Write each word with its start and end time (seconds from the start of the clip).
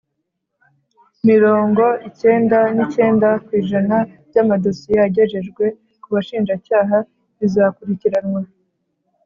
mirongo 1.29 1.83
icyenda 2.09 2.59
n’icyenda 2.75 3.29
ku 3.45 3.49
ijana 3.61 3.97
by’amadosiye 4.29 4.95
yagejejwe 5.01 5.65
ku 6.01 6.07
bashinjacyaha 6.15 6.97
bizakurikiranwa 7.39 8.41